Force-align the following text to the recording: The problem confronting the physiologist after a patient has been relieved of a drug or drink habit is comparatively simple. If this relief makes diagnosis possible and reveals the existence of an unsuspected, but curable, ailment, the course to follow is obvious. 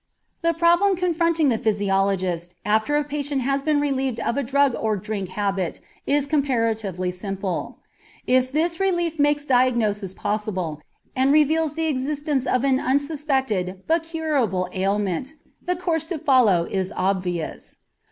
The 0.41 0.55
problem 0.55 0.95
confronting 0.95 1.49
the 1.49 1.59
physiologist 1.59 2.55
after 2.65 2.95
a 2.95 3.03
patient 3.03 3.41
has 3.43 3.61
been 3.61 3.79
relieved 3.79 4.19
of 4.21 4.35
a 4.35 4.41
drug 4.41 4.73
or 4.79 4.95
drink 4.97 5.29
habit 5.29 5.79
is 6.07 6.25
comparatively 6.25 7.11
simple. 7.11 7.77
If 8.25 8.51
this 8.51 8.79
relief 8.79 9.19
makes 9.19 9.45
diagnosis 9.45 10.15
possible 10.15 10.81
and 11.15 11.31
reveals 11.31 11.75
the 11.75 11.85
existence 11.85 12.47
of 12.47 12.63
an 12.63 12.79
unsuspected, 12.79 13.83
but 13.85 14.01
curable, 14.01 14.67
ailment, 14.73 15.35
the 15.63 15.75
course 15.75 16.05
to 16.07 16.17
follow 16.17 16.63
is 16.63 16.91
obvious. 16.95 17.77